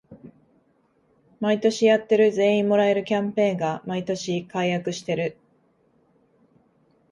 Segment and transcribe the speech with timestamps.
[1.39, 5.37] 毎年やってる全員もらえるキャンペーンが毎年改悪してる